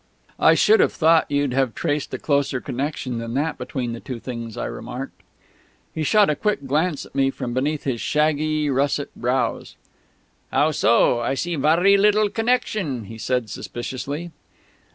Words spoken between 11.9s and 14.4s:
little connection," he said suspiciously.